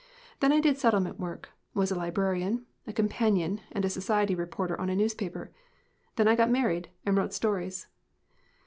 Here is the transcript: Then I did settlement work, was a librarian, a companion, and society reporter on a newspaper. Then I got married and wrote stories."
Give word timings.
Then 0.39 0.51
I 0.51 0.59
did 0.59 0.79
settlement 0.79 1.19
work, 1.19 1.49
was 1.75 1.91
a 1.91 1.95
librarian, 1.95 2.65
a 2.87 2.91
companion, 2.91 3.61
and 3.71 3.91
society 3.91 4.33
reporter 4.33 4.75
on 4.81 4.89
a 4.89 4.95
newspaper. 4.95 5.51
Then 6.15 6.27
I 6.27 6.35
got 6.35 6.49
married 6.49 6.89
and 7.05 7.15
wrote 7.15 7.33
stories." 7.35 7.85